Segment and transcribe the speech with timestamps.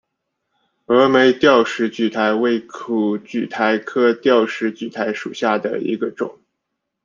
[0.87, 6.39] 峨眉吊石苣苔为苦苣苔科吊石苣苔属下的一个种。